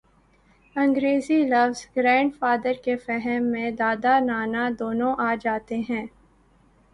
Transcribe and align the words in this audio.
انگریزی 0.75 1.37
لفظ 1.43 1.85
grand 1.95 2.31
father 2.39 2.73
کے 2.83 2.95
فہم 2.97 3.43
میں 3.43 3.69
دادا، 3.71 4.17
نانا 4.19 4.67
دونوں 4.79 5.13
آ 5.19 5.33
جاتے 5.41 5.79
ہیں۔ 5.89 6.05